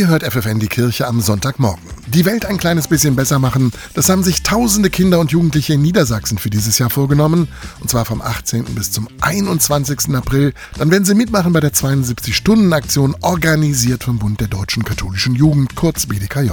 [0.00, 1.82] Ihr hört FFN die Kirche am Sonntagmorgen.
[2.06, 5.82] Die Welt ein kleines bisschen besser machen, das haben sich tausende Kinder und Jugendliche in
[5.82, 7.48] Niedersachsen für dieses Jahr vorgenommen.
[7.80, 8.64] Und zwar vom 18.
[8.74, 10.14] bis zum 21.
[10.14, 10.54] April.
[10.78, 16.06] Dann werden sie mitmachen bei der 72-Stunden-Aktion, organisiert vom Bund der Deutschen Katholischen Jugend, kurz
[16.06, 16.52] BDKJ.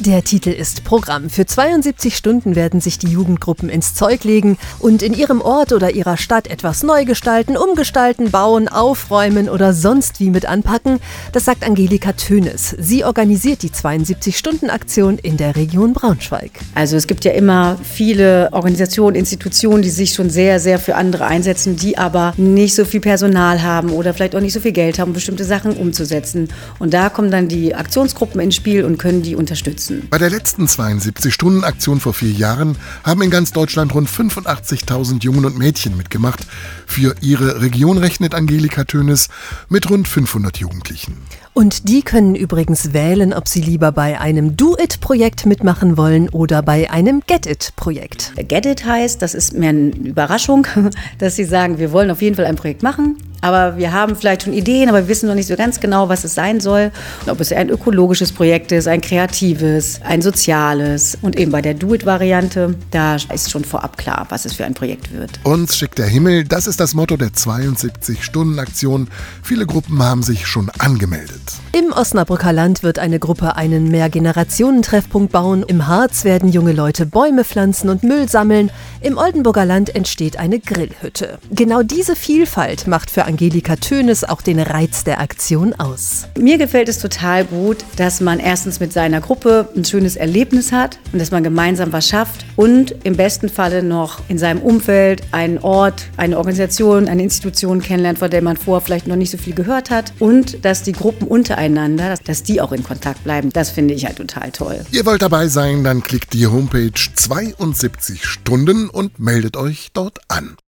[0.00, 1.30] Der Titel ist Programm.
[1.30, 5.94] Für 72 Stunden werden sich die Jugendgruppen ins Zeug legen und in ihrem Ort oder
[5.94, 10.98] ihrer Stadt etwas neu gestalten, umgestalten, bauen, aufräumen oder sonst wie mit anpacken.
[11.30, 12.74] Das sagt Angelika Tönes.
[12.76, 16.50] Sie organisiert die 72-Stunden-Aktion in der Region Braunschweig.
[16.74, 21.26] Also es gibt ja immer viele Organisationen, Institutionen, die sich schon sehr, sehr für andere
[21.26, 24.98] einsetzen, die aber nicht so viel Personal haben oder vielleicht auch nicht so viel Geld
[24.98, 26.48] haben, bestimmte Sachen umzusetzen.
[26.80, 30.08] Und da kommen dann die Aktionsgruppen ins Spiel und können die unterstützen nutzen.
[30.10, 35.58] Bei der letzten 72-Stunden-Aktion vor vier Jahren haben in ganz Deutschland rund 85.000 Jungen und
[35.58, 36.40] Mädchen mitgemacht.
[36.86, 39.28] Für ihre Region rechnet Angelika Tönes
[39.68, 41.16] mit rund 500 Jugendlichen.
[41.52, 46.90] Und die können übrigens wählen, ob sie lieber bei einem Do-It-Projekt mitmachen wollen oder bei
[46.90, 48.32] einem Get-It-Projekt.
[48.36, 50.66] Get-It heißt, das ist mehr eine Überraschung,
[51.18, 54.44] dass sie sagen, wir wollen auf jeden Fall ein Projekt machen aber wir haben vielleicht
[54.44, 56.90] schon Ideen, aber wir wissen noch nicht so ganz genau, was es sein soll.
[57.26, 61.18] Ob es ein ökologisches Projekt ist, ein kreatives, ein soziales.
[61.20, 65.12] Und eben bei der Do-It-Variante, da ist schon vorab klar, was es für ein Projekt
[65.12, 65.40] wird.
[65.42, 69.08] Uns schickt der Himmel, das ist das Motto der 72-Stunden-Aktion.
[69.42, 71.42] Viele Gruppen haben sich schon angemeldet.
[71.72, 75.64] Im Osnabrücker Land wird eine Gruppe einen Mehrgenerationentreffpunkt bauen.
[75.66, 78.70] Im Harz werden junge Leute Bäume pflanzen und Müll sammeln.
[79.02, 81.38] Im Oldenburger Land entsteht eine Grillhütte.
[81.50, 86.28] Genau diese Vielfalt macht für Angelika Tönes auch den Reiz der Aktion aus.
[86.38, 91.00] Mir gefällt es total gut, dass man erstens mit seiner Gruppe ein schönes Erlebnis hat
[91.12, 95.58] und dass man gemeinsam was schafft und im besten Falle noch in seinem Umfeld einen
[95.58, 99.56] Ort, eine Organisation, eine Institution kennenlernt, von der man vorher vielleicht noch nicht so viel
[99.56, 103.50] gehört hat und dass die Gruppen untereinander, dass die auch in Kontakt bleiben.
[103.52, 104.86] Das finde ich halt total toll.
[104.92, 110.56] Ihr wollt dabei sein, dann klickt die Homepage 72 Stunden und meldet euch dort an.